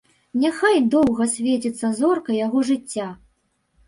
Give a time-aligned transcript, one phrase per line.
[0.43, 3.07] Няхай доўга свеціцца зорка яго жыцця!